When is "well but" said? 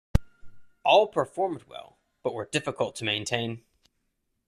1.65-2.33